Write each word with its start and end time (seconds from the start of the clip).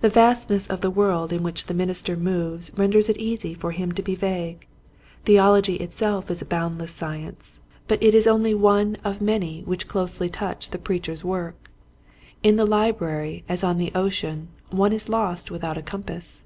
The 0.00 0.08
vastness 0.08 0.68
of 0.68 0.80
the 0.80 0.92
world 0.92 1.32
in 1.32 1.42
which 1.42 1.66
the 1.66 1.74
minister 1.74 2.16
moves 2.16 2.70
renders 2.76 3.08
it 3.08 3.16
easy 3.16 3.52
for 3.52 3.72
him 3.72 3.90
to 3.94 4.00
be 4.02 4.14
vague. 4.14 4.64
Theology 5.24 5.74
itself 5.74 6.30
is 6.30 6.40
a 6.40 6.44
boundless 6.46 6.92
science, 6.92 7.58
but 7.88 8.00
it 8.00 8.14
is 8.14 8.28
only 8.28 8.54
TJu 8.54 8.60
Value 8.60 8.60
of 8.60 8.60
a 8.60 8.78
Target, 8.78 8.98
85 8.98 9.06
one 9.06 9.12
of 9.16 9.20
many 9.22 9.62
which 9.62 9.88
closely 9.88 10.28
touch 10.28 10.70
the 10.70 10.78
preacher's 10.78 11.24
work. 11.24 11.68
In 12.44 12.54
the 12.54 12.64
library 12.64 13.42
as 13.48 13.64
on 13.64 13.78
the 13.78 13.90
ocean 13.96 14.50
one 14.70 14.92
is 14.92 15.08
lost 15.08 15.50
without 15.50 15.76
a 15.78 15.82
compass. 15.82 16.44